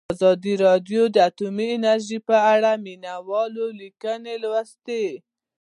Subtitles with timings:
[0.13, 5.05] ازادي راډیو د اټومي انرژي په اړه د مینه والو لیکونه لوستي.